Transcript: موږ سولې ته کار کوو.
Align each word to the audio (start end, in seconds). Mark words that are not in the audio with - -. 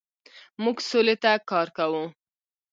موږ 0.63 0.77
سولې 0.89 1.15
ته 1.23 1.31
کار 1.49 1.67
کوو. 1.77 2.03